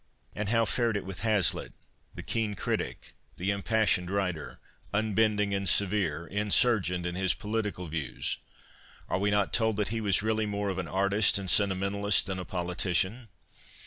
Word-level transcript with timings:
And 0.33 0.49
how 0.49 0.65
fared 0.65 0.97
it 0.97 1.05
with 1.05 1.19
Hazlitt— 1.19 1.73
the 2.15 2.23
keen 2.23 2.55
critic, 2.55 3.13
the 3.37 3.51
impassioned 3.51 4.09
writer 4.09 4.59
—'unbending 4.95 5.53
and 5.53 5.69
severe, 5.69 6.25
insurgent 6.25 7.05
in 7.05 7.13
his 7.13 7.35
political 7.35 7.85
views'? 7.85 8.39
Are 9.09 9.19
we 9.19 9.29
not 9.29 9.53
told 9.53 9.77
that 9.77 9.89
he 9.89 10.01
was 10.01 10.23
really 10.23 10.47
more 10.47 10.69
of 10.69 10.79
an 10.79 10.87
artist 10.87 11.37
and 11.37 11.51
sentimentalist 11.51 12.25
than 12.25 12.39
a 12.39 12.45
politician 12.45 13.27